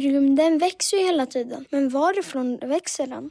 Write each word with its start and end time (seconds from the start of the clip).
Rymden 0.00 0.58
växer 0.58 0.96
ju 0.96 1.04
hela 1.04 1.26
tiden. 1.26 1.64
Men 1.70 1.88
varifrån 1.88 2.58
växer 2.62 3.06
den? 3.06 3.30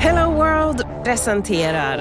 Hello 0.00 0.32
World 0.32 0.82
presenterar 1.04 1.98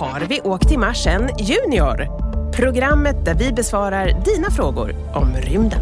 Har 0.00 0.26
vi 0.28 0.40
åkt 0.40 0.68
till 0.68 0.78
Mars 0.78 1.06
än 1.06 1.30
Junior? 1.38 2.26
Programmet 2.56 3.24
där 3.24 3.34
vi 3.34 3.52
besvarar 3.52 4.24
dina 4.24 4.50
frågor 4.50 4.94
om 5.16 5.34
rymden. 5.36 5.80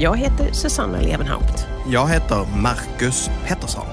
Jag 0.00 0.16
heter 0.16 0.52
Susanna 0.52 1.00
Levenhaupt. 1.00 1.66
Jag 1.92 2.08
heter 2.08 2.62
Marcus 2.62 3.30
Pettersson. 3.46 3.86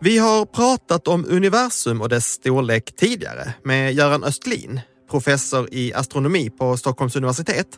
Vi 0.00 0.18
har 0.18 0.46
pratat 0.46 1.08
om 1.08 1.26
universum 1.28 2.02
och 2.02 2.08
dess 2.08 2.24
storlek 2.24 2.96
tidigare 2.96 3.54
med 3.62 3.92
Göran 3.94 4.24
Östlin, 4.24 4.80
professor 5.10 5.68
i 5.72 5.94
astronomi 5.94 6.50
på 6.50 6.76
Stockholms 6.76 7.16
universitet. 7.16 7.68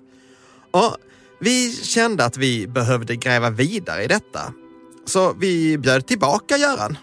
Och 0.70 0.96
vi 1.40 1.72
kände 1.72 2.24
att 2.24 2.36
vi 2.36 2.66
behövde 2.66 3.16
gräva 3.16 3.50
vidare 3.50 4.04
i 4.04 4.06
detta. 4.06 4.40
Så 5.04 5.32
vi 5.32 5.78
bjöd 5.78 6.06
tillbaka 6.06 6.56
Göran. 6.56 6.98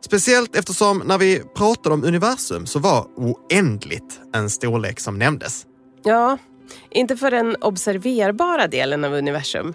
Speciellt 0.00 0.56
eftersom 0.56 0.98
när 0.98 1.18
vi 1.18 1.42
pratade 1.56 1.94
om 1.94 2.04
universum 2.04 2.66
så 2.66 2.78
var 2.78 3.06
oändligt 3.16 4.20
en 4.34 4.50
storlek 4.50 5.00
som 5.00 5.18
nämndes. 5.18 5.66
Ja, 6.02 6.38
inte 6.90 7.16
för 7.16 7.30
den 7.30 7.56
observerbara 7.60 8.66
delen 8.66 9.04
av 9.04 9.12
universum. 9.12 9.74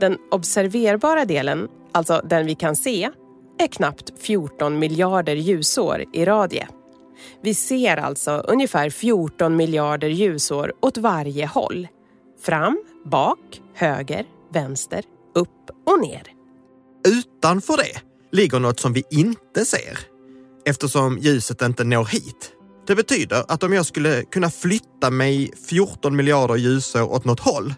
Den 0.00 0.16
observerbara 0.30 1.24
delen, 1.24 1.68
alltså 1.92 2.22
den 2.24 2.46
vi 2.46 2.54
kan 2.54 2.76
se, 2.76 3.10
är 3.58 3.66
knappt 3.66 4.12
14 4.18 4.78
miljarder 4.78 5.36
ljusår 5.36 6.04
i 6.12 6.24
radie. 6.24 6.68
Vi 7.42 7.54
ser 7.54 7.96
alltså 7.96 8.30
ungefär 8.30 8.90
14 8.90 9.56
miljarder 9.56 10.08
ljusår 10.08 10.72
åt 10.80 10.98
varje 10.98 11.46
håll. 11.46 11.88
Fram, 12.42 12.84
bak, 13.04 13.60
höger, 13.74 14.26
vänster, 14.52 15.04
upp 15.34 15.70
och 15.86 16.00
ner. 16.00 16.22
Utanför 17.08 17.76
det 17.76 18.00
ligger 18.32 18.58
något 18.58 18.80
som 18.80 18.92
vi 18.92 19.04
inte 19.10 19.64
ser 19.64 19.98
eftersom 20.64 21.18
ljuset 21.18 21.62
inte 21.62 21.84
når 21.84 22.04
hit. 22.04 22.52
Det 22.86 22.94
betyder 22.94 23.44
att 23.48 23.62
om 23.62 23.72
jag 23.72 23.86
skulle 23.86 24.22
kunna 24.22 24.50
flytta 24.50 25.10
mig 25.10 25.52
14 25.68 26.16
miljarder 26.16 26.56
ljusår 26.56 27.02
åt 27.02 27.24
något 27.24 27.40
håll 27.40 27.74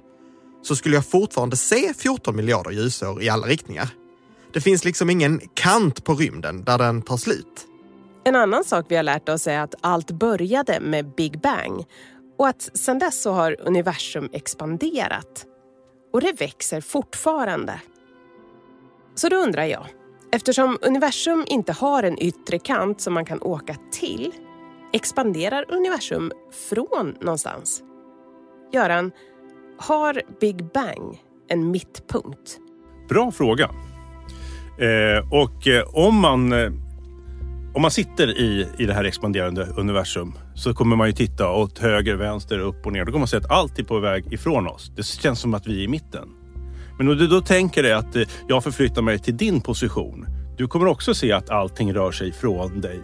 så 0.63 0.77
skulle 0.77 0.95
jag 0.95 1.07
fortfarande 1.07 1.57
se 1.57 1.95
14 1.95 2.37
miljarder 2.37 2.71
ljusår 2.71 3.23
i 3.23 3.29
alla 3.29 3.47
riktningar. 3.47 3.89
Det 4.53 4.61
finns 4.61 4.85
liksom 4.85 5.11
ingen 5.11 5.41
kant 5.55 6.05
på 6.05 6.15
rymden 6.15 6.65
där 6.65 6.79
den 6.79 7.03
tar 7.03 7.17
slut. 7.17 7.67
En 8.25 8.37
annan 8.37 8.65
sak 8.65 8.87
vi 8.89 8.97
har 8.97 9.03
lärt 9.03 9.29
oss 9.29 9.47
är 9.47 9.59
att 9.59 9.75
allt 9.81 10.11
började 10.11 10.81
med 10.81 11.15
Big 11.15 11.41
Bang 11.41 11.85
och 12.39 12.49
att 12.49 12.71
sedan 12.75 12.99
dess 12.99 13.23
så 13.23 13.33
har 13.33 13.57
universum 13.61 14.29
expanderat. 14.33 15.47
Och 16.13 16.21
det 16.21 16.33
växer 16.33 16.81
fortfarande. 16.81 17.81
Så 19.15 19.29
då 19.29 19.37
undrar 19.37 19.65
jag, 19.65 19.87
eftersom 20.33 20.79
universum 20.83 21.45
inte 21.47 21.73
har 21.73 22.03
en 22.03 22.23
yttre 22.23 22.59
kant 22.59 23.01
som 23.01 23.15
man 23.15 23.25
kan 23.25 23.43
åka 23.43 23.77
till, 23.93 24.33
expanderar 24.93 25.65
universum 25.69 26.33
från 26.69 27.17
någonstans? 27.21 27.83
Göran, 28.73 29.13
har 29.79 30.23
Big 30.41 30.65
Bang 30.73 31.23
en 31.49 31.71
mittpunkt? 31.71 32.59
Bra 33.09 33.33
fråga. 33.33 33.71
Eh, 34.79 35.33
och 35.33 35.67
eh, 35.67 36.07
om 36.07 36.21
man 36.21 36.53
eh, 36.53 36.73
om 37.75 37.83
man 37.83 37.91
sitter 37.91 38.39
i, 38.39 38.67
i 38.79 38.87
det 38.87 38.95
här 38.95 39.05
expanderande 39.05 39.65
universum 39.65 40.35
så 40.55 40.75
kommer 40.75 40.97
man 40.97 41.07
ju 41.07 41.13
titta 41.13 41.51
åt 41.51 41.79
höger, 41.79 42.15
vänster, 42.15 42.59
upp 42.59 42.87
och 42.87 42.93
ner. 42.93 43.05
Då 43.05 43.07
kommer 43.07 43.19
man 43.19 43.29
se 43.29 43.37
att 43.37 43.51
allt 43.51 43.79
är 43.79 43.83
på 43.83 44.01
väg 44.01 44.33
ifrån 44.33 44.67
oss. 44.67 44.93
Det 44.97 45.03
känns 45.03 45.41
som 45.41 45.55
att 45.55 45.67
vi 45.67 45.81
är 45.81 45.85
i 45.85 45.89
mitten. 45.89 46.29
Men 46.99 47.09
om 47.09 47.17
du 47.17 47.27
då 47.27 47.41
tänker 47.41 47.83
dig 47.83 47.93
att 47.93 48.17
eh, 48.17 48.23
jag 48.49 48.65
förflyttar 48.65 49.03
mig 49.03 49.19
till 49.19 49.37
din 49.37 49.61
position. 49.61 50.27
Du 50.57 50.69
kommer 50.69 50.87
också 50.87 51.15
se 51.15 51.33
att 51.33 51.51
allting 51.51 51.95
rör 51.95 52.13
sig 52.13 52.33
från 52.33 52.81
dig 52.81 53.01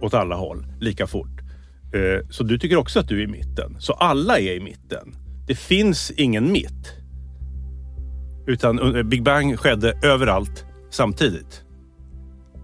åt 0.00 0.14
alla 0.14 0.36
håll 0.36 0.66
lika 0.80 1.06
fort. 1.06 1.40
Eh, 1.94 2.28
så 2.30 2.44
du 2.44 2.58
tycker 2.58 2.76
också 2.76 3.00
att 3.00 3.08
du 3.08 3.20
är 3.20 3.24
i 3.24 3.26
mitten. 3.26 3.76
Så 3.80 3.92
alla 3.92 4.38
är 4.38 4.52
i 4.52 4.60
mitten. 4.60 5.14
Det 5.46 5.54
finns 5.54 6.10
ingen 6.10 6.52
mitt. 6.52 6.92
Utan 8.46 8.96
eh, 8.96 9.02
Big 9.02 9.22
Bang 9.22 9.58
skedde 9.58 9.98
överallt 10.02 10.64
samtidigt. 10.90 11.64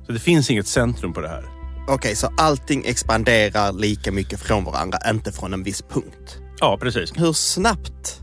Så 0.07 0.13
det 0.13 0.19
finns 0.19 0.51
inget 0.51 0.67
centrum 0.67 1.13
på 1.13 1.21
det 1.21 1.29
här. 1.29 1.45
Okej, 1.89 2.17
så 2.17 2.33
allting 2.37 2.85
expanderar 2.87 3.73
lika 3.73 4.13
mycket 4.13 4.41
från 4.41 4.65
varandra, 4.65 4.99
inte 5.11 5.33
från 5.33 5.55
en 5.55 5.63
viss 5.63 5.83
punkt. 5.83 6.39
Ja, 6.61 6.79
precis. 6.81 7.13
Hur 7.17 7.33
snabbt 7.33 8.21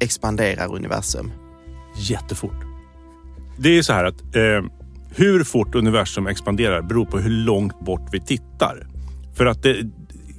expanderar 0.00 0.74
universum? 0.74 1.32
Jättefort. 1.96 2.64
Det 3.58 3.78
är 3.78 3.82
så 3.82 3.92
här 3.92 4.04
att 4.04 4.20
eh, 4.20 4.70
hur 5.16 5.44
fort 5.44 5.74
universum 5.74 6.26
expanderar 6.26 6.82
beror 6.82 7.06
på 7.06 7.18
hur 7.18 7.30
långt 7.30 7.80
bort 7.80 8.08
vi 8.12 8.20
tittar. 8.20 8.86
För 9.36 9.46
att 9.46 9.62
det, 9.62 9.76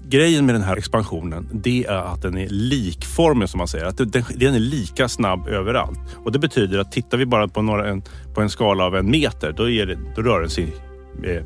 grejen 0.10 0.46
med 0.46 0.56
den 0.56 0.62
här 0.62 0.78
expansionen, 0.78 1.50
det 1.54 1.86
är 1.86 2.14
att 2.14 2.22
den 2.22 2.38
är 2.38 2.50
likformig 2.50 3.50
som 3.50 3.58
man 3.58 3.68
säger. 3.68 3.86
Att 3.86 3.98
den, 3.98 4.56
är 4.56 4.60
lika 4.60 5.08
snabb 5.08 5.48
överallt. 5.48 6.00
Och 6.24 6.32
det 6.32 6.40
betyder 6.40 6.80
att 6.80 6.92
tittar 6.92 7.18
vi 7.18 7.26
bara 7.26 7.48
på, 7.48 7.62
några, 7.62 7.90
en, 7.90 8.04
på 8.34 8.42
en 8.42 8.50
skala 8.50 8.84
av 8.84 8.96
en 8.96 9.12
meter, 9.12 9.54
då, 9.58 9.70
är 9.70 9.86
det, 9.86 9.98
då 10.16 10.22
rör 10.22 10.42
den 10.42 10.50
sig 10.50 10.74
med 11.20 11.44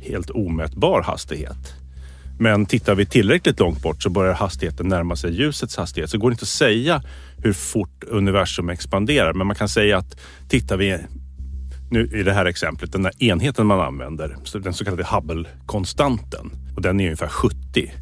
helt 0.00 0.30
omätbar 0.30 1.02
hastighet. 1.02 1.74
Men 2.40 2.66
tittar 2.66 2.94
vi 2.94 3.06
tillräckligt 3.06 3.60
långt 3.60 3.82
bort 3.82 4.02
så 4.02 4.10
börjar 4.10 4.34
hastigheten 4.34 4.88
närma 4.88 5.16
sig 5.16 5.34
ljusets 5.34 5.76
hastighet. 5.76 6.10
Så 6.10 6.16
det 6.16 6.20
går 6.20 6.32
inte 6.32 6.42
att 6.42 6.48
säga 6.48 7.02
hur 7.36 7.52
fort 7.52 8.04
universum 8.08 8.68
expanderar. 8.68 9.32
Men 9.32 9.46
man 9.46 9.56
kan 9.56 9.68
säga 9.68 9.98
att 9.98 10.20
tittar 10.48 10.76
vi 10.76 10.98
nu 11.90 12.10
i 12.14 12.22
det 12.22 12.32
här 12.32 12.46
exemplet, 12.46 12.92
den 12.92 13.02
där 13.02 13.22
enheten 13.22 13.66
man 13.66 13.80
använder, 13.80 14.36
den 14.52 14.74
så 14.74 14.84
kallade 14.84 15.04
Hubble-konstanten. 15.04 16.50
Och 16.76 16.82
den 16.82 17.00
är 17.00 17.04
ungefär 17.04 17.28
70 17.28 17.56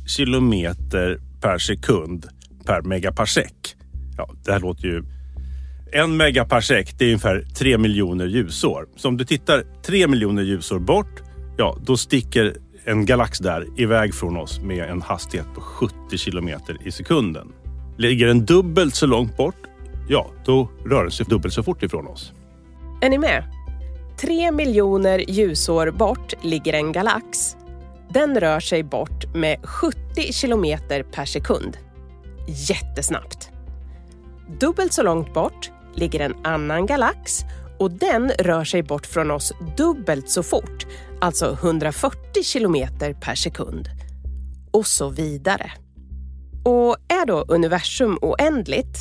kilometer 0.06 1.19
per 1.41 1.59
sekund 1.59 2.26
per 2.66 2.82
megaparsek. 2.82 3.76
Ja, 4.16 4.31
det 4.44 4.53
här 4.53 4.60
låter 4.60 4.84
ju... 4.84 5.04
En 5.92 6.16
megaparsek, 6.16 6.98
det 6.98 7.04
är 7.04 7.09
ungefär 7.09 7.44
3 7.54 7.78
miljoner 7.78 8.26
ljusår. 8.26 8.87
Så 8.97 9.09
om 9.09 9.16
du 9.16 9.25
tittar 9.25 9.64
3 9.87 10.06
miljoner 10.06 10.42
ljusår 10.42 10.78
bort, 10.78 11.22
ja, 11.56 11.76
då 11.87 11.97
sticker 11.97 12.56
en 12.84 13.06
galax 13.06 13.38
där 13.38 13.66
iväg 13.76 14.14
från 14.14 14.37
oss 14.37 14.60
med 14.60 14.91
en 14.91 15.03
hastighet 15.03 15.47
på 15.54 15.60
70 15.60 16.19
kilometer 16.19 16.76
i 16.84 16.91
sekunden. 16.91 17.53
Ligger 17.98 18.26
den 18.26 18.44
dubbelt 18.44 18.94
så 18.94 19.06
långt 19.06 19.37
bort, 19.37 19.66
ja, 20.08 20.31
då 20.44 20.70
rör 20.84 21.03
den 21.03 21.10
sig 21.10 21.26
dubbelt 21.28 21.54
så 21.54 21.62
fort 21.62 21.82
ifrån 21.82 22.06
oss. 22.06 22.32
Är 23.03 23.10
ni 23.10 23.19
med? 23.19 23.44
Tre 24.20 24.53
miljoner 24.53 25.31
ljusår 25.31 25.91
bort 25.91 26.34
ligger 26.43 26.72
en 26.72 26.93
galax. 26.93 27.56
Den 28.11 28.41
rör 28.41 28.61
sig 28.61 28.83
bort 28.83 29.34
med 29.34 29.67
70 29.67 30.33
kilometer 30.33 31.03
per 31.03 31.25
sekund. 31.25 31.77
Jättesnabbt. 32.49 33.50
Dubbelt 34.61 34.93
så 34.93 35.03
långt 35.03 35.34
bort 35.34 35.71
ligger 35.94 36.21
en 36.21 36.34
annan 36.44 36.87
galax 36.87 37.44
och 37.78 37.91
den 37.91 38.31
rör 38.31 38.65
sig 38.65 38.83
bort 38.83 39.06
från 39.06 39.31
oss 39.31 39.53
dubbelt 39.77 40.31
så 40.31 40.43
fort, 40.43 40.87
alltså 41.21 41.53
140 41.53 42.43
kilometer 42.43 43.15
per 43.15 43.34
sekund. 43.34 43.89
Och 44.71 44.87
så 44.87 45.09
vidare. 45.09 45.73
Och 46.65 46.97
är 47.09 47.27
då 47.27 47.44
universum 47.49 48.19
oändligt, 48.23 48.99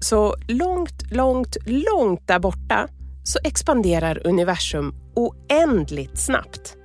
så 0.00 0.36
långt, 0.48 1.02
långt, 1.10 1.56
långt 1.66 2.28
där 2.28 2.38
borta 2.38 2.88
så 3.24 3.38
expanderar 3.44 4.26
universum 4.26 4.94
oändligt 5.14 6.18
snabbt. 6.18 6.76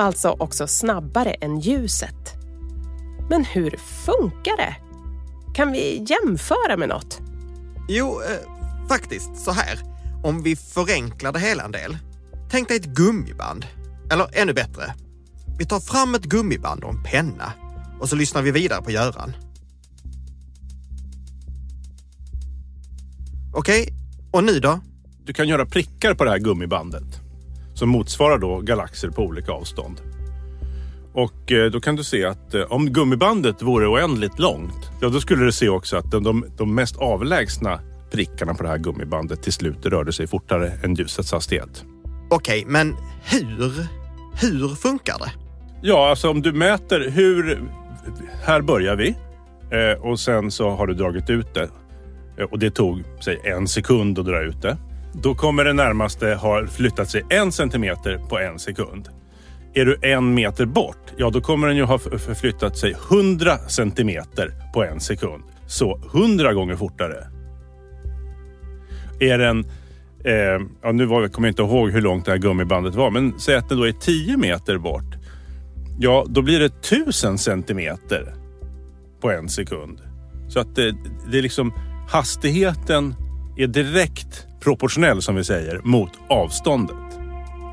Alltså 0.00 0.28
också 0.28 0.66
snabbare 0.66 1.30
än 1.30 1.60
ljuset. 1.60 2.34
Men 3.30 3.44
hur 3.44 3.76
funkar 4.06 4.56
det? 4.56 4.76
Kan 5.54 5.72
vi 5.72 6.06
jämföra 6.08 6.76
med 6.76 6.88
något? 6.88 7.20
Jo, 7.88 8.20
eh, 8.20 8.88
faktiskt 8.88 9.36
så 9.36 9.50
här. 9.50 9.78
Om 10.24 10.42
vi 10.42 10.56
förenklar 10.56 11.32
det 11.32 11.38
hela 11.38 11.64
en 11.64 11.72
del. 11.72 11.98
Tänk 12.50 12.68
dig 12.68 12.76
ett 12.76 12.84
gummiband. 12.86 13.66
Eller 14.12 14.28
ännu 14.32 14.52
bättre. 14.52 14.94
Vi 15.58 15.66
tar 15.66 15.80
fram 15.80 16.14
ett 16.14 16.24
gummiband 16.24 16.84
och 16.84 16.94
en 16.94 17.02
penna 17.02 17.52
och 18.00 18.08
så 18.08 18.16
lyssnar 18.16 18.42
vi 18.42 18.50
vidare 18.50 18.82
på 18.82 18.90
Göran. 18.90 19.32
Okej, 23.54 23.82
okay, 23.82 23.94
och 24.30 24.44
nu 24.44 24.60
då? 24.60 24.80
Du 25.24 25.32
kan 25.32 25.48
göra 25.48 25.66
prickar 25.66 26.14
på 26.14 26.24
det 26.24 26.30
här 26.30 26.38
gummibandet 26.38 27.29
som 27.80 27.88
motsvarar 27.88 28.38
då 28.38 28.58
galaxer 28.60 29.10
på 29.10 29.22
olika 29.22 29.52
avstånd. 29.52 30.00
Och 31.12 31.52
eh, 31.52 31.70
då 31.70 31.80
kan 31.80 31.96
du 31.96 32.04
se 32.04 32.24
att 32.24 32.54
eh, 32.54 32.62
om 32.62 32.90
gummibandet 32.90 33.62
vore 33.62 33.86
oändligt 33.86 34.38
långt, 34.38 34.90
ja 35.00 35.08
då 35.08 35.20
skulle 35.20 35.44
du 35.44 35.52
se 35.52 35.68
också 35.68 35.96
att 35.96 36.10
de, 36.10 36.22
de, 36.22 36.46
de 36.56 36.74
mest 36.74 36.96
avlägsna 36.96 37.80
prickarna 38.12 38.54
på 38.54 38.62
det 38.62 38.68
här 38.68 38.78
gummibandet 38.78 39.42
till 39.42 39.52
slut 39.52 39.86
rörde 39.86 40.12
sig 40.12 40.26
fortare 40.26 40.72
än 40.82 40.94
ljusets 40.94 41.32
hastighet. 41.32 41.84
Okej, 42.30 42.60
okay, 42.60 42.72
men 42.72 42.96
hur? 43.24 43.86
Hur 44.40 44.68
funkar 44.68 45.18
det? 45.18 45.32
Ja, 45.82 46.10
alltså 46.10 46.30
om 46.30 46.42
du 46.42 46.52
mäter 46.52 47.10
hur... 47.10 47.62
Här 48.44 48.60
börjar 48.62 48.96
vi. 48.96 49.08
eh, 49.70 50.00
och 50.00 50.20
sen 50.20 50.50
så 50.50 50.70
har 50.70 50.86
du 50.86 50.94
dragit 50.94 51.30
ut 51.30 51.54
det. 51.54 51.68
Och 52.50 52.58
det 52.58 52.70
tog, 52.70 53.02
säg 53.24 53.40
en 53.44 53.68
sekund 53.68 54.18
att 54.18 54.26
dra 54.26 54.42
ut 54.42 54.62
det. 54.62 54.76
Då 55.12 55.34
kommer 55.34 55.64
den 55.64 55.76
närmaste 55.76 56.34
ha 56.34 56.66
flyttat 56.66 57.10
sig 57.10 57.24
en 57.28 57.52
centimeter 57.52 58.18
på 58.28 58.38
en 58.38 58.58
sekund. 58.58 59.08
Är 59.74 59.84
du 59.84 59.96
en 60.02 60.34
meter 60.34 60.66
bort, 60.66 61.12
ja 61.16 61.30
då 61.30 61.40
kommer 61.40 61.68
den 61.68 61.76
ju 61.76 61.82
ha 61.82 61.98
förflyttat 61.98 62.78
sig 62.78 62.96
100 63.10 63.58
centimeter 63.58 64.52
på 64.74 64.84
en 64.84 65.00
sekund. 65.00 65.42
Så 65.66 66.00
100 66.14 66.52
gånger 66.52 66.76
fortare. 66.76 67.26
Är 69.20 69.38
den, 69.38 69.64
eh, 70.24 70.66
ja 70.82 70.92
nu 70.92 71.06
var, 71.06 71.28
kommer 71.28 71.48
jag 71.48 71.52
inte 71.52 71.62
ihåg 71.62 71.90
hur 71.90 72.00
långt 72.00 72.24
det 72.24 72.30
här 72.30 72.38
gummibandet 72.38 72.94
var, 72.94 73.10
men 73.10 73.40
säg 73.40 73.56
att 73.56 73.68
den 73.68 73.78
då 73.78 73.88
är 73.88 73.92
10 73.92 74.36
meter 74.36 74.78
bort. 74.78 75.16
Ja, 75.98 76.26
då 76.28 76.42
blir 76.42 76.60
det 76.60 76.66
1000 76.66 77.38
centimeter 77.38 78.34
på 79.20 79.30
en 79.30 79.48
sekund. 79.48 80.00
Så 80.48 80.60
att 80.60 80.76
det, 80.76 80.94
det 81.30 81.38
är 81.38 81.42
liksom 81.42 81.72
hastigheten 82.08 83.14
är 83.56 83.66
direkt 83.66 84.46
proportionell 84.60 85.22
som 85.22 85.36
vi 85.36 85.44
säger 85.44 85.80
mot 85.84 86.10
avståndet. 86.28 86.96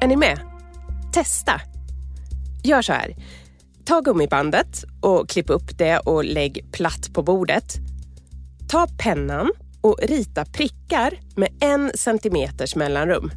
Är 0.02 0.08
ni 0.08 0.16
med? 0.16 0.40
Testa! 1.14 1.62
Gör 2.64 2.82
så 2.82 2.94
här. 2.94 3.16
Ta 3.86 4.02
gummibandet 4.02 4.84
och 5.02 5.30
klipp 5.30 5.50
upp 5.50 5.78
det 5.78 5.98
och 5.98 6.26
lägg 6.26 6.72
platt 6.72 7.14
på 7.14 7.24
bordet. 7.24 7.76
Ta 8.70 8.88
pennan 8.98 9.52
och 9.82 10.00
rita 10.02 10.46
prickar 10.46 11.20
med 11.36 11.50
en 11.60 11.92
centimeters 11.96 12.76
mellanrum. 12.76 13.32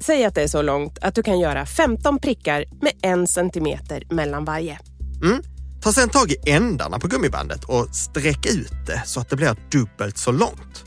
Säg 0.00 0.24
att 0.24 0.34
det 0.34 0.42
är 0.42 0.48
så 0.48 0.62
långt 0.62 0.98
att 0.98 1.14
du 1.14 1.22
kan 1.22 1.38
göra 1.38 1.66
15 1.66 2.18
prickar 2.18 2.64
med 2.80 2.92
en 3.02 3.26
centimeter 3.26 4.02
mellan 4.10 4.44
varje. 4.44 4.78
Mm. 5.22 5.42
Ta 5.82 5.92
sedan 5.92 6.08
tag 6.08 6.30
i 6.30 6.50
ändarna 6.50 6.98
på 6.98 7.08
gummibandet 7.08 7.64
och 7.64 7.96
sträck 7.96 8.46
ut 8.46 8.86
det 8.86 9.02
så 9.06 9.20
att 9.20 9.28
det 9.28 9.36
blir 9.36 9.56
dubbelt 9.70 10.18
så 10.18 10.32
långt. 10.32 10.84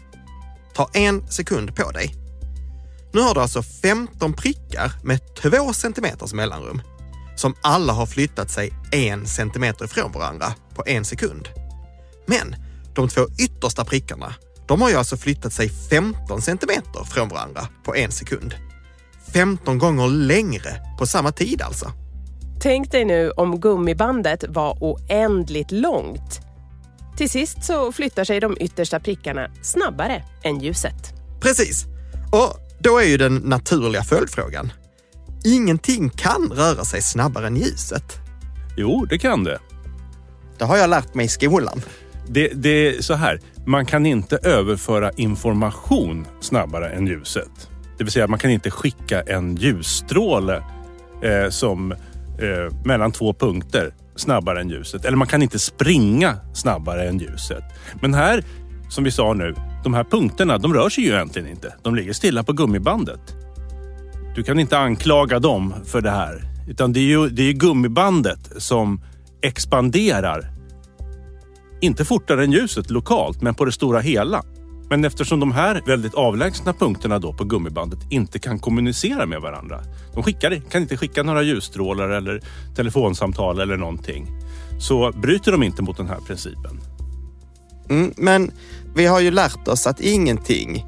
Ta 0.75 0.89
en 0.93 1.27
sekund 1.27 1.75
på 1.75 1.91
dig. 1.91 2.15
Nu 3.13 3.21
har 3.21 3.33
du 3.33 3.41
alltså 3.41 3.63
15 3.63 4.33
prickar 4.33 4.91
med 5.03 5.35
2 5.35 5.73
centimeters 5.73 6.33
mellanrum 6.33 6.81
som 7.35 7.55
alla 7.61 7.93
har 7.93 8.05
flyttat 8.05 8.49
sig 8.49 8.73
en 8.91 9.25
centimeter 9.25 9.85
ifrån 9.85 10.11
varandra 10.11 10.53
på 10.75 10.83
en 10.85 11.05
sekund. 11.05 11.49
Men 12.25 12.55
de 12.95 13.07
två 13.07 13.21
yttersta 13.39 13.85
prickarna, 13.85 14.33
de 14.67 14.81
har 14.81 14.89
ju 14.89 14.95
alltså 14.95 15.17
flyttat 15.17 15.53
sig 15.53 15.69
15 15.69 16.41
centimeter 16.41 17.03
från 17.03 17.29
varandra 17.29 17.67
på 17.85 17.95
en 17.95 18.11
sekund. 18.11 18.55
15 19.33 19.77
gånger 19.77 20.07
längre 20.07 20.69
på 20.99 21.05
samma 21.05 21.31
tid 21.31 21.61
alltså. 21.61 21.91
Tänk 22.59 22.91
dig 22.91 23.05
nu 23.05 23.31
om 23.31 23.59
gummibandet 23.59 24.43
var 24.47 24.77
oändligt 24.81 25.71
långt. 25.71 26.39
Till 27.17 27.29
sist 27.29 27.63
så 27.63 27.91
flyttar 27.91 28.23
sig 28.23 28.39
de 28.39 28.57
yttersta 28.59 28.99
prickarna 28.99 29.47
snabbare 29.61 30.23
än 30.43 30.59
ljuset. 30.59 31.13
Precis. 31.41 31.85
Och 32.31 32.57
då 32.79 32.99
är 32.99 33.03
ju 33.05 33.17
den 33.17 33.35
naturliga 33.35 34.03
följdfrågan. 34.03 34.71
Ingenting 35.45 36.09
kan 36.09 36.51
röra 36.55 36.83
sig 36.85 37.01
snabbare 37.01 37.47
än 37.47 37.55
ljuset. 37.55 38.19
Jo, 38.77 39.05
det 39.05 39.17
kan 39.17 39.43
det. 39.43 39.59
Det 40.57 40.65
har 40.65 40.77
jag 40.77 40.89
lärt 40.89 41.13
mig 41.13 41.25
i 41.25 41.29
skolan. 41.29 41.81
Det, 42.27 42.47
det 42.47 42.87
är 42.87 43.01
så 43.01 43.13
här, 43.13 43.39
man 43.65 43.85
kan 43.85 44.05
inte 44.05 44.37
överföra 44.37 45.11
information 45.11 46.27
snabbare 46.41 46.89
än 46.89 47.07
ljuset. 47.07 47.69
Det 47.97 48.03
vill 48.03 48.13
säga, 48.13 48.27
man 48.27 48.39
kan 48.39 48.51
inte 48.51 48.71
skicka 48.71 49.21
en 49.21 49.55
ljusstråle 49.55 50.63
eh, 51.23 51.49
som 51.49 51.91
eh, 51.91 52.85
mellan 52.85 53.11
två 53.11 53.33
punkter 53.33 53.93
snabbare 54.15 54.61
än 54.61 54.69
ljuset. 54.69 55.05
Eller 55.05 55.17
man 55.17 55.27
kan 55.27 55.41
inte 55.41 55.59
springa 55.59 56.37
snabbare 56.53 57.07
än 57.07 57.19
ljuset. 57.19 57.63
Men 58.01 58.13
här, 58.13 58.43
som 58.89 59.03
vi 59.03 59.11
sa 59.11 59.33
nu, 59.33 59.55
de 59.83 59.93
här 59.93 60.03
punkterna, 60.03 60.57
de 60.57 60.73
rör 60.73 60.89
sig 60.89 61.03
ju 61.03 61.13
egentligen 61.13 61.47
inte. 61.47 61.73
De 61.81 61.95
ligger 61.95 62.13
stilla 62.13 62.43
på 62.43 62.53
gummibandet. 62.53 63.35
Du 64.35 64.43
kan 64.43 64.59
inte 64.59 64.77
anklaga 64.77 65.39
dem 65.39 65.73
för 65.85 66.01
det 66.01 66.11
här. 66.11 66.43
Utan 66.67 66.93
det 66.93 66.99
är 66.99 67.03
ju, 67.03 67.29
det 67.29 67.43
är 67.43 67.53
gummibandet 67.53 68.51
som 68.57 69.01
expanderar. 69.41 70.51
Inte 71.81 72.05
fortare 72.05 72.43
än 72.43 72.51
ljuset 72.51 72.89
lokalt, 72.89 73.41
men 73.41 73.55
på 73.55 73.65
det 73.65 73.71
stora 73.71 73.99
hela. 73.99 74.43
Men 74.93 75.05
eftersom 75.05 75.39
de 75.39 75.51
här 75.51 75.81
väldigt 75.85 76.13
avlägsna 76.13 76.73
punkterna 76.73 77.19
då 77.19 77.33
på 77.33 77.43
gummibandet 77.43 77.99
inte 78.09 78.39
kan 78.39 78.59
kommunicera 78.59 79.25
med 79.25 79.41
varandra. 79.41 79.83
De 80.13 80.23
skickar, 80.23 80.61
kan 80.69 80.81
inte 80.81 80.97
skicka 80.97 81.23
några 81.23 81.41
ljusstrålar 81.41 82.09
eller 82.09 82.41
telefonsamtal 82.75 83.59
eller 83.59 83.77
någonting. 83.77 84.27
Så 84.79 85.11
bryter 85.11 85.51
de 85.51 85.63
inte 85.63 85.81
mot 85.81 85.97
den 85.97 86.07
här 86.07 86.19
principen. 86.27 86.81
Mm, 87.89 88.13
men 88.17 88.51
vi 88.95 89.05
har 89.05 89.19
ju 89.19 89.31
lärt 89.31 89.67
oss 89.67 89.87
att 89.87 89.99
ingenting, 89.99 90.85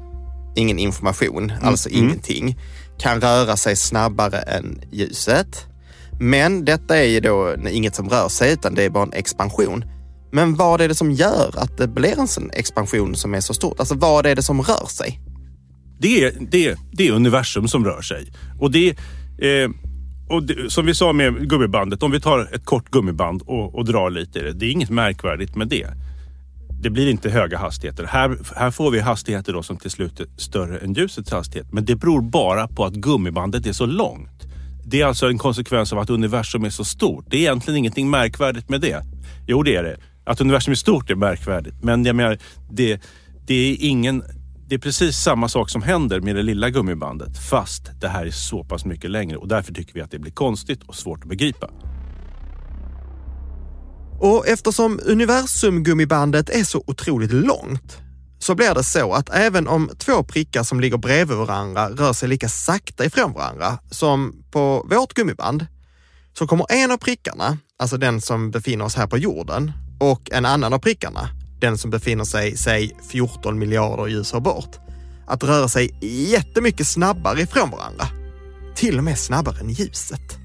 ingen 0.56 0.78
information, 0.78 1.50
mm. 1.50 1.64
alltså 1.64 1.88
mm. 1.88 2.04
ingenting, 2.04 2.58
kan 2.98 3.20
röra 3.20 3.56
sig 3.56 3.76
snabbare 3.76 4.38
än 4.38 4.80
ljuset. 4.92 5.66
Men 6.20 6.64
detta 6.64 6.96
är 6.96 7.08
ju 7.08 7.20
då 7.20 7.54
inget 7.70 7.94
som 7.94 8.08
rör 8.08 8.28
sig 8.28 8.52
utan 8.52 8.74
det 8.74 8.82
är 8.82 8.90
bara 8.90 9.04
en 9.04 9.12
expansion. 9.12 9.84
Men 10.32 10.54
vad 10.54 10.80
är 10.80 10.88
det 10.88 10.94
som 10.94 11.12
gör 11.12 11.54
att 11.56 11.78
det 11.78 11.88
blir 11.88 12.18
en 12.18 12.28
sån 12.28 12.50
expansion 12.50 13.16
som 13.16 13.34
är 13.34 13.40
så 13.40 13.54
stort? 13.54 13.80
Alltså 13.80 13.94
vad 13.94 14.26
är 14.26 14.36
det 14.36 14.42
som 14.42 14.62
rör 14.62 14.86
sig? 14.86 15.20
Det 15.98 16.24
är, 16.24 16.32
det, 16.50 16.76
det 16.92 17.08
är 17.08 17.12
universum 17.12 17.68
som 17.68 17.84
rör 17.84 18.02
sig. 18.02 18.32
Och 18.60 18.70
det, 18.70 18.88
eh, 19.38 19.70
och 20.28 20.42
det, 20.42 20.70
som 20.70 20.86
vi 20.86 20.94
sa 20.94 21.12
med 21.12 21.50
gummibandet, 21.50 22.02
om 22.02 22.10
vi 22.10 22.20
tar 22.20 22.54
ett 22.54 22.64
kort 22.64 22.90
gummiband 22.90 23.42
och, 23.42 23.74
och 23.74 23.84
drar 23.84 24.10
lite 24.10 24.38
i 24.38 24.42
det. 24.42 24.52
Det 24.52 24.66
är 24.66 24.70
inget 24.70 24.90
märkvärdigt 24.90 25.56
med 25.56 25.68
det. 25.68 25.86
Det 26.82 26.90
blir 26.90 27.10
inte 27.10 27.30
höga 27.30 27.58
hastigheter. 27.58 28.04
Här, 28.04 28.38
här 28.56 28.70
får 28.70 28.90
vi 28.90 29.00
hastigheter 29.00 29.52
då 29.52 29.62
som 29.62 29.76
till 29.76 29.90
slut 29.90 30.20
är 30.20 30.26
större 30.36 30.78
än 30.78 30.92
ljusets 30.92 31.30
hastighet. 31.30 31.72
Men 31.72 31.84
det 31.84 31.96
beror 31.96 32.20
bara 32.20 32.68
på 32.68 32.84
att 32.84 32.94
gummibandet 32.94 33.66
är 33.66 33.72
så 33.72 33.86
långt. 33.86 34.46
Det 34.84 35.00
är 35.00 35.06
alltså 35.06 35.28
en 35.28 35.38
konsekvens 35.38 35.92
av 35.92 35.98
att 35.98 36.10
universum 36.10 36.64
är 36.64 36.70
så 36.70 36.84
stort. 36.84 37.24
Det 37.28 37.36
är 37.36 37.40
egentligen 37.40 37.78
ingenting 37.78 38.10
märkvärdigt 38.10 38.68
med 38.68 38.80
det. 38.80 39.02
Jo, 39.46 39.62
det 39.62 39.76
är 39.76 39.82
det. 39.82 39.96
Att 40.26 40.40
universum 40.40 40.72
är 40.72 40.76
stort 40.76 41.10
är 41.10 41.14
märkvärdigt, 41.14 41.76
men 41.82 42.04
jag 42.04 42.16
menar, 42.16 42.38
det, 42.70 43.00
det 43.46 43.54
är 43.54 43.76
ingen... 43.80 44.24
Det 44.68 44.74
är 44.74 44.78
precis 44.78 45.16
samma 45.16 45.48
sak 45.48 45.70
som 45.70 45.82
händer 45.82 46.20
med 46.20 46.36
det 46.36 46.42
lilla 46.42 46.70
gummibandet, 46.70 47.38
fast 47.50 48.00
det 48.00 48.08
här 48.08 48.26
är 48.26 48.30
så 48.30 48.64
pass 48.64 48.84
mycket 48.84 49.10
längre 49.10 49.36
och 49.36 49.48
därför 49.48 49.72
tycker 49.72 49.94
vi 49.94 50.00
att 50.00 50.10
det 50.10 50.18
blir 50.18 50.32
konstigt 50.32 50.82
och 50.82 50.94
svårt 50.94 51.22
att 51.22 51.28
begripa. 51.28 51.70
Och 54.20 54.48
eftersom 54.48 55.00
universumgummibandet 55.04 56.50
är 56.50 56.64
så 56.64 56.84
otroligt 56.86 57.32
långt 57.32 57.98
så 58.38 58.54
blir 58.54 58.74
det 58.74 58.84
så 58.84 59.12
att 59.12 59.28
även 59.28 59.68
om 59.68 59.90
två 59.98 60.22
prickar 60.22 60.62
som 60.62 60.80
ligger 60.80 60.96
bredvid 60.96 61.36
varandra 61.36 61.88
rör 61.90 62.12
sig 62.12 62.28
lika 62.28 62.48
sakta 62.48 63.04
ifrån 63.04 63.32
varandra 63.32 63.78
som 63.90 64.44
på 64.50 64.86
vårt 64.90 65.14
gummiband, 65.14 65.66
så 66.38 66.46
kommer 66.46 66.66
en 66.72 66.90
av 66.90 66.96
prickarna, 66.96 67.58
alltså 67.78 67.96
den 67.96 68.20
som 68.20 68.50
befinner 68.50 68.84
oss 68.84 68.94
här 68.94 69.06
på 69.06 69.18
jorden, 69.18 69.72
och 70.00 70.30
en 70.32 70.44
annan 70.44 70.72
av 70.72 70.78
prickarna, 70.78 71.28
den 71.60 71.78
som 71.78 71.90
befinner 71.90 72.24
sig, 72.24 72.56
säg 72.56 72.96
14 73.10 73.58
miljarder 73.58 74.06
ljusår 74.06 74.40
bort, 74.40 74.78
att 75.26 75.44
röra 75.44 75.68
sig 75.68 75.98
jättemycket 76.32 76.86
snabbare 76.86 77.40
ifrån 77.40 77.70
varandra. 77.70 78.04
Till 78.74 78.98
och 78.98 79.04
med 79.04 79.18
snabbare 79.18 79.60
än 79.60 79.70
ljuset. 79.70 80.38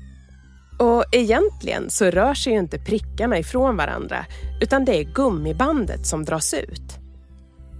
Och 0.79 1.05
egentligen 1.11 1.89
så 1.89 2.05
rör 2.05 2.33
sig 2.33 2.53
ju 2.53 2.59
inte 2.59 2.79
prickarna 2.79 3.37
ifrån 3.37 3.77
varandra, 3.77 4.25
utan 4.61 4.85
det 4.85 4.99
är 4.99 5.13
gummibandet 5.13 6.07
som 6.07 6.25
dras 6.25 6.53
ut. 6.53 6.97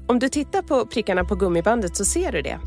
Om 0.08 0.20
du 0.20 0.30
tittar 0.30 0.62
på 0.62 0.86
prickarna 0.86 1.26
på 1.26 1.36
gummibandet 1.36 1.98
så 1.98 2.06
ser 2.06 2.32
du 2.32 2.42
det. 2.42 2.60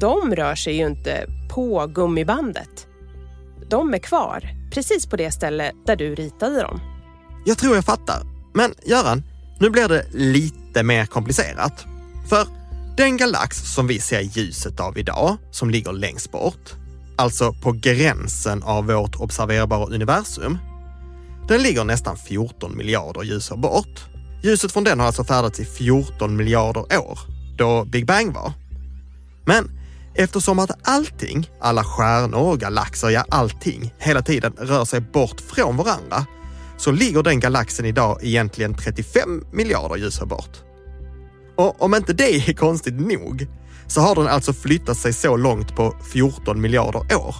De 0.00 0.34
rör 0.34 0.54
sig 0.54 0.76
ju 0.76 0.86
inte 0.86 1.26
på 1.54 1.86
gummibandet. 1.86 2.86
De 3.70 3.94
är 3.94 3.98
kvar, 3.98 4.50
precis 4.72 5.06
på 5.06 5.16
det 5.16 5.30
ställe 5.30 5.72
där 5.86 5.96
du 5.96 6.14
ritade 6.14 6.62
dem. 6.62 6.80
Jag 7.44 7.58
tror 7.58 7.74
jag 7.74 7.84
fattar. 7.84 8.22
Men 8.54 8.74
Göran, 8.86 9.22
nu 9.60 9.70
blir 9.70 9.88
det 9.88 10.06
lite 10.12 10.82
mer 10.82 11.06
komplicerat. 11.06 11.86
För 12.28 12.46
den 12.96 13.16
galax 13.16 13.74
som 13.74 13.86
vi 13.86 14.00
ser 14.00 14.20
ljuset 14.20 14.80
av 14.80 14.98
idag, 14.98 15.36
som 15.50 15.70
ligger 15.70 15.92
längst 15.92 16.32
bort, 16.32 16.74
alltså 17.16 17.52
på 17.52 17.72
gränsen 17.72 18.62
av 18.62 18.86
vårt 18.86 19.16
observerbara 19.16 19.86
universum, 19.86 20.58
den 21.48 21.62
ligger 21.62 21.84
nästan 21.84 22.16
14 22.16 22.76
miljarder 22.76 23.22
ljusår 23.22 23.56
bort. 23.56 24.04
Ljuset 24.42 24.72
från 24.72 24.84
den 24.84 25.00
har 25.00 25.06
alltså 25.06 25.24
färdats 25.24 25.60
i 25.60 25.64
14 25.64 26.36
miljarder 26.36 26.98
år, 26.98 27.18
då 27.58 27.84
Big 27.84 28.06
Bang 28.06 28.34
var. 28.34 28.52
Men 29.46 29.70
eftersom 30.14 30.58
att 30.58 30.88
allting, 30.88 31.50
alla 31.60 31.84
stjärnor 31.84 32.52
och 32.52 32.60
galaxer, 32.60 33.08
ja 33.08 33.24
allting, 33.28 33.94
hela 33.98 34.22
tiden 34.22 34.52
rör 34.58 34.84
sig 34.84 35.00
bort 35.00 35.40
från 35.40 35.76
varandra 35.76 36.26
så 36.78 36.92
ligger 36.92 37.22
den 37.22 37.40
galaxen 37.40 37.86
idag 37.86 38.18
egentligen 38.22 38.74
35 38.74 39.44
miljarder 39.52 39.96
ljusår 39.96 40.26
bort. 40.26 40.56
Och 41.56 41.82
om 41.82 41.94
inte 41.94 42.12
det 42.12 42.34
är 42.34 42.52
konstigt 42.52 43.00
nog, 43.00 43.46
så 43.86 44.00
har 44.00 44.14
den 44.14 44.26
alltså 44.26 44.52
flyttat 44.52 44.96
sig 44.96 45.12
så 45.12 45.36
långt 45.36 45.76
på 45.76 45.96
14 46.12 46.60
miljarder 46.60 46.98
år. 46.98 47.34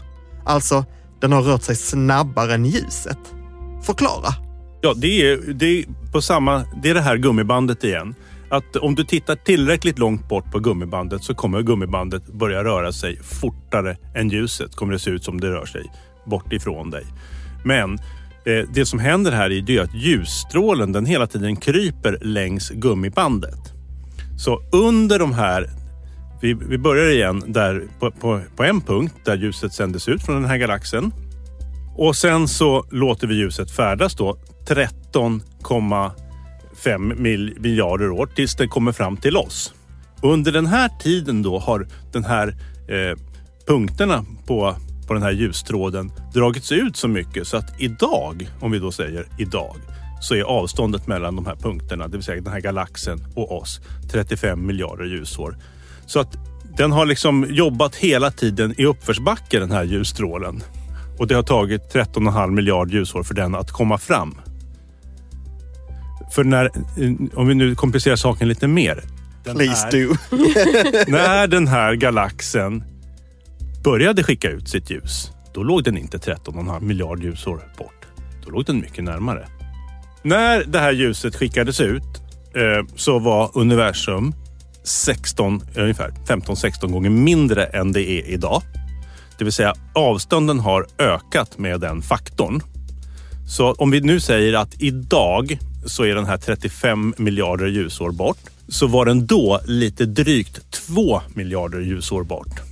Alltså, 0.45 0.85
den 1.21 1.33
har 1.33 1.42
rört 1.42 1.62
sig 1.62 1.76
snabbare 1.76 2.54
än 2.54 2.64
ljuset. 2.64 3.18
Förklara. 3.83 4.35
Ja, 4.80 4.95
det 4.97 5.23
är, 5.23 5.37
det 5.37 5.66
är 5.66 5.85
på 6.12 6.23
samma... 6.23 6.64
Det 6.83 6.90
är 6.90 6.95
det 6.95 7.00
här 7.00 7.16
gummibandet 7.16 7.85
igen. 7.85 8.14
Att 8.50 8.76
om 8.76 8.95
du 8.95 9.04
tittar 9.04 9.37
tillräckligt 9.37 9.99
långt 9.99 10.28
bort 10.28 10.52
på 10.52 10.59
gummibandet 10.59 11.25
så 11.25 11.35
kommer 11.35 11.62
gummibandet 11.62 12.26
börja 12.26 12.64
röra 12.64 12.92
sig 12.92 13.21
fortare 13.23 13.97
än 14.14 14.28
ljuset. 14.28 14.76
Kommer 14.76 14.92
det 14.92 14.99
se 14.99 15.11
ut 15.11 15.25
som 15.25 15.40
det 15.40 15.50
rör 15.50 15.66
sig 15.66 15.92
bort 16.26 16.52
ifrån 16.52 16.90
dig. 16.90 17.04
Men 17.64 17.99
Eh, 18.49 18.64
det 18.75 18.87
som 18.87 18.99
händer 18.99 19.33
här 19.33 19.50
är 19.50 19.71
ju 19.71 19.81
att 19.81 19.95
ljusstrålen 19.95 20.93
den 20.93 21.07
hela 21.07 21.26
tiden 21.26 21.57
kryper 21.57 22.19
längs 22.21 22.71
gummibandet. 22.71 23.73
Så 24.38 24.62
under 24.73 25.19
de 25.19 25.33
här 25.33 25.71
vi, 26.40 26.55
vi 26.55 26.78
börjar 26.78 27.11
igen 27.11 27.43
där 27.47 27.83
på, 28.00 28.11
på, 28.11 28.40
på, 28.57 28.64
en 28.64 28.81
punkt 28.81 29.14
där 29.25 29.37
ljuset 29.37 29.73
sändes 29.73 30.09
ut 30.09 30.23
från 30.23 30.35
den 30.35 30.45
här 30.50 30.57
galaxen. 30.57 31.12
Och 31.97 32.17
sen 32.17 32.49
så 32.49 32.87
låter 32.90 33.26
vi 33.26 33.35
ljuset 33.35 33.71
färdas 33.71 34.14
då 34.14 34.38
13,5 34.69 37.21
miljarder 37.61 38.11
år 38.11 38.26
tills 38.26 38.57
det 38.57 38.67
kommer 38.67 38.93
fram 38.93 39.17
till 39.17 39.37
oss. 39.37 39.75
Under 40.23 40.52
den 40.52 40.67
här 40.67 40.90
tiden 41.00 41.43
då 41.43 41.59
har 41.59 41.88
den 42.12 42.25
här 42.25 42.49
eh, 42.88 43.19
punkterna 43.67 44.25
på, 44.47 44.76
på 45.09 45.15
den 45.15 45.23
här 45.23 45.31
ljustråden 45.31 46.12
dragits 46.35 46.73
ut 46.73 46.97
så 46.97 47.09
mycket 47.09 47.47
så 47.47 47.57
att 47.57 47.81
idag, 47.81 48.49
om 48.61 48.71
vi 48.71 48.79
då 48.79 48.93
säger 48.93 49.27
idag, 49.38 49.77
så 50.21 50.35
är 50.35 50.43
avståndet 50.43 51.07
mellan 51.07 51.37
de 51.37 51.47
här 51.47 51.57
punkterna, 51.57 52.09
det 52.09 52.17
vill 52.17 52.25
säga 52.25 52.41
den 52.41 52.53
här 52.53 52.61
galaxen 52.61 53.27
och 53.35 53.59
oss, 53.59 53.81
35 54.12 54.67
miljarder 54.67 55.05
ljusår. 55.05 55.57
Så 56.07 56.21
att 56.21 56.37
den 56.77 56.93
har 56.93 57.07
liksom 57.07 57.47
jobbat 57.49 57.97
hela 57.97 58.31
tiden 58.31 58.75
i 58.79 58.85
uppförsbacke 58.85 59.59
den 59.59 59.71
här 59.71 59.85
ljusstrålen. 59.85 60.62
Och 61.19 61.27
det 61.27 61.35
har 61.35 61.43
tagit 61.43 61.95
13,5 61.95 62.50
miljard 62.50 62.91
ljusår 62.91 63.23
för 63.23 63.35
den 63.35 63.55
att 63.55 63.71
komma 63.71 63.99
fram. 63.99 64.35
För 66.35 66.45
när, 66.45 66.71
om 67.35 67.47
vi 67.47 67.55
nu 67.55 67.75
komplicerar 67.75 68.17
saken 68.17 68.49
lite 68.49 68.69
mer. 68.69 69.03
Please 69.45 69.85
här, 69.85 69.93
do. 69.93 70.15
när 71.12 71.47
den 71.47 71.69
här 71.69 71.95
galaxen 71.95 72.85
började 73.88 74.23
skicka 74.23 74.50
ut 74.50 74.68
sitt 74.68 74.90
ljus, 74.90 75.30
då 75.54 75.62
låg 75.62 75.85
den 75.85 75.99
inte 75.99 76.18
13,5 76.18 76.80
miljard 76.80 77.23
ljusår 77.23 77.61
bort. 77.78 78.07
Då 78.45 78.50
låg 78.50 78.64
den 78.64 78.80
mycket 78.80 79.04
närmare. 79.04 79.49
När 80.23 80.64
det 80.64 80.78
här 80.78 80.92
ljuset 80.92 81.37
skickades 81.37 81.80
ut 81.80 82.02
eh, 82.54 82.97
så 82.97 83.18
var 83.18 83.50
universum 83.54 84.35
16, 84.85 85.62
eh, 85.75 85.83
ungefär 85.83 86.11
15-16 86.26 86.92
gånger 86.92 87.11
mindre 87.11 87.64
än 87.64 87.92
det 87.92 88.11
är 88.11 88.28
idag. 88.28 88.62
Det 89.38 89.45
vill 89.45 89.52
säga 89.52 89.75
avstånden 89.95 90.61
har 90.61 90.87
ökat 90.99 91.59
med 91.59 91.80
den 91.80 92.02
faktorn. 92.02 92.62
Så 93.49 93.73
om 93.73 93.90
vi 93.90 94.00
nu 94.00 94.21
säger 94.21 94.54
att 94.54 94.83
idag 94.83 95.59
så 95.87 96.04
är 96.04 96.14
den 96.14 96.26
här 96.26 96.38
35 96.38 97.14
miljarder 97.16 97.66
ljusår 97.66 98.11
bort. 98.11 98.40
Så 98.68 98.87
var 98.87 99.07
den 99.07 99.26
då 99.26 99.61
lite 99.66 100.04
drygt 100.04 100.71
2 100.71 101.21
miljarder 101.35 101.80
ljusår 101.80 102.23
bort. 102.23 102.68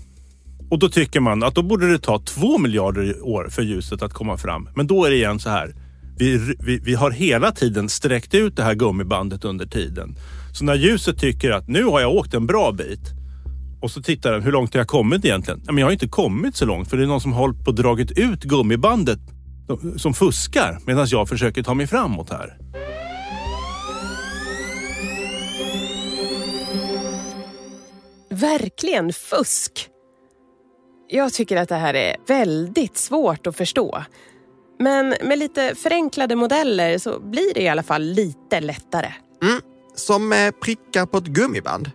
Och 0.70 0.78
då 0.78 0.88
tycker 0.88 1.20
man 1.20 1.42
att 1.42 1.54
då 1.54 1.62
borde 1.62 1.92
det 1.92 1.98
ta 1.98 2.18
två 2.18 2.58
miljarder 2.58 3.26
år 3.26 3.48
för 3.50 3.62
ljuset 3.62 4.02
att 4.02 4.12
komma 4.12 4.36
fram. 4.36 4.68
Men 4.74 4.86
då 4.86 5.04
är 5.04 5.10
det 5.10 5.16
igen 5.16 5.38
så 5.38 5.50
här. 5.50 5.74
Vi, 6.18 6.54
vi, 6.58 6.78
vi 6.78 6.94
har 6.94 7.10
hela 7.10 7.52
tiden 7.52 7.88
sträckt 7.88 8.34
ut 8.34 8.56
det 8.56 8.62
här 8.62 8.74
gummibandet 8.74 9.44
under 9.44 9.66
tiden. 9.66 10.16
Så 10.52 10.64
när 10.64 10.74
ljuset 10.74 11.18
tycker 11.18 11.50
att 11.50 11.68
nu 11.68 11.84
har 11.84 12.00
jag 12.00 12.14
åkt 12.14 12.34
en 12.34 12.46
bra 12.46 12.72
bit 12.72 13.00
och 13.80 13.90
så 13.90 14.02
tittar 14.02 14.32
den, 14.32 14.42
hur 14.42 14.52
långt 14.52 14.74
har 14.74 14.80
jag 14.80 14.88
kommit 14.88 15.24
egentligen? 15.24 15.62
Men 15.66 15.78
jag 15.78 15.86
har 15.86 15.92
inte 15.92 16.08
kommit 16.08 16.56
så 16.56 16.64
långt 16.64 16.90
för 16.90 16.96
det 16.96 17.02
är 17.02 17.06
någon 17.06 17.20
som 17.20 17.32
har 17.32 17.40
hållit 17.40 17.64
på 17.64 17.70
och 17.70 17.74
dragit 17.74 18.10
ut 18.10 18.42
gummibandet 18.42 19.18
som 19.96 20.14
fuskar 20.14 20.78
medan 20.86 21.06
jag 21.10 21.28
försöker 21.28 21.62
ta 21.62 21.74
mig 21.74 21.86
framåt 21.86 22.30
här. 22.30 22.56
Verkligen 28.30 29.12
fusk! 29.12 29.90
Jag 31.08 31.32
tycker 31.32 31.56
att 31.56 31.68
det 31.68 31.74
här 31.74 31.94
är 31.94 32.16
väldigt 32.26 32.96
svårt 32.96 33.46
att 33.46 33.56
förstå. 33.56 34.04
Men 34.78 35.14
med 35.22 35.38
lite 35.38 35.74
förenklade 35.74 36.36
modeller 36.36 36.98
så 36.98 37.20
blir 37.20 37.54
det 37.54 37.62
i 37.62 37.68
alla 37.68 37.82
fall 37.82 38.02
lite 38.02 38.60
lättare. 38.60 39.12
Mm 39.42 39.60
som 39.98 40.28
med 40.28 40.60
prickar 40.60 41.06
på 41.06 41.18
ett 41.18 41.26
gummiband. 41.26 41.90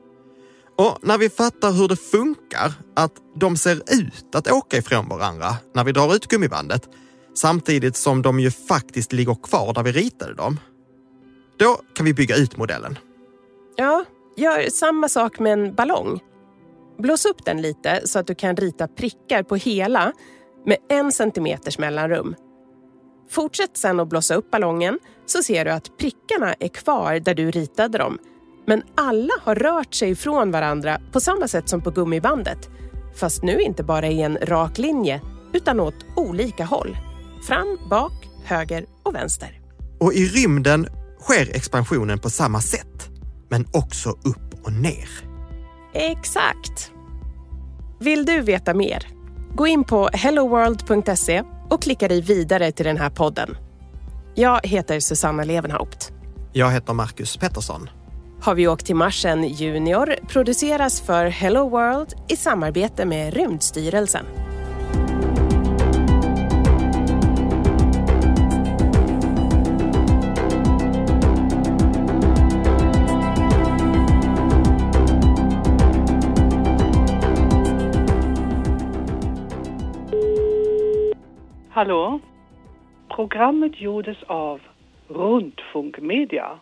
Och 0.77 0.97
när 1.01 1.17
vi 1.17 1.29
fattar 1.29 1.71
hur 1.71 1.87
det 1.87 1.95
funkar, 1.95 2.73
att 2.95 3.13
de 3.35 3.57
ser 3.57 3.75
ut 3.75 4.35
att 4.35 4.51
åka 4.51 4.77
ifrån 4.77 5.09
varandra 5.09 5.55
när 5.75 5.83
vi 5.83 5.91
drar 5.91 6.15
ut 6.15 6.27
gummibandet, 6.27 6.89
samtidigt 7.35 7.95
som 7.95 8.21
de 8.21 8.39
ju 8.39 8.51
faktiskt 8.51 9.13
ligger 9.13 9.35
kvar 9.43 9.73
där 9.73 9.83
vi 9.83 9.91
ritade 9.91 10.33
dem, 10.33 10.59
då 11.57 11.81
kan 11.95 12.05
vi 12.05 12.13
bygga 12.13 12.35
ut 12.35 12.57
modellen. 12.57 12.97
Ja, 13.75 14.05
gör 14.37 14.69
samma 14.69 15.09
sak 15.09 15.39
med 15.39 15.53
en 15.53 15.73
ballong. 15.73 16.19
Blås 17.01 17.25
upp 17.25 17.45
den 17.45 17.61
lite 17.61 18.01
så 18.05 18.19
att 18.19 18.27
du 18.27 18.35
kan 18.35 18.55
rita 18.55 18.87
prickar 18.87 19.43
på 19.43 19.55
hela 19.55 20.13
med 20.65 20.77
en 20.89 21.11
centimeters 21.11 21.77
mellanrum. 21.77 22.35
Fortsätt 23.29 23.77
sen 23.77 23.99
att 23.99 24.09
blåsa 24.09 24.35
upp 24.35 24.51
ballongen 24.51 24.99
så 25.25 25.43
ser 25.43 25.65
du 25.65 25.71
att 25.71 25.97
prickarna 25.97 26.53
är 26.59 26.67
kvar 26.67 27.19
där 27.19 27.35
du 27.35 27.51
ritade 27.51 27.97
dem. 27.97 28.17
Men 28.67 28.83
alla 28.95 29.33
har 29.41 29.55
rört 29.55 29.93
sig 29.93 30.09
ifrån 30.09 30.51
varandra 30.51 31.01
på 31.11 31.19
samma 31.19 31.47
sätt 31.47 31.69
som 31.69 31.81
på 31.81 31.91
gummibandet. 31.91 32.69
Fast 33.15 33.43
nu 33.43 33.59
inte 33.59 33.83
bara 33.83 34.07
i 34.07 34.21
en 34.21 34.37
rak 34.41 34.77
linje 34.77 35.21
utan 35.53 35.79
åt 35.79 36.05
olika 36.15 36.65
håll. 36.65 36.97
Fram, 37.47 37.77
bak, 37.89 38.29
höger 38.43 38.85
och 39.03 39.15
vänster. 39.15 39.61
Och 39.99 40.13
i 40.13 40.25
rymden 40.25 40.87
sker 41.19 41.55
expansionen 41.55 42.19
på 42.19 42.29
samma 42.29 42.61
sätt, 42.61 43.09
men 43.49 43.67
också 43.73 44.09
upp 44.09 44.65
och 44.65 44.73
ner. 44.73 45.30
Exakt. 45.93 46.91
Vill 47.99 48.25
du 48.25 48.41
veta 48.41 48.73
mer? 48.73 49.07
Gå 49.55 49.67
in 49.67 49.83
på 49.83 50.09
helloworld.se 50.13 51.43
och 51.69 51.81
klicka 51.81 52.07
dig 52.07 52.21
vidare 52.21 52.71
till 52.71 52.85
den 52.85 52.97
här 52.97 53.09
podden. 53.09 53.57
Jag 54.35 54.59
heter 54.63 54.99
Susanna 54.99 55.43
Levenhaupt. 55.43 56.11
Jag 56.53 56.71
heter 56.71 56.93
Marcus 56.93 57.37
Pettersson. 57.37 57.89
Har 58.41 58.55
vi 58.55 58.67
åkt 58.67 58.85
till 58.85 58.95
Marsen 58.95 59.43
Junior 59.47 60.15
produceras 60.27 61.01
för 61.01 61.25
Hello 61.25 61.69
World 61.69 62.13
i 62.27 62.35
samarbete 62.35 63.05
med 63.05 63.33
Rymdstyrelsen. 63.33 64.25
Hallå? 81.81 82.19
Programmet 83.09 83.81
gjordes 83.81 84.23
av 84.23 84.61
Rundfunkmedia. 85.07 86.59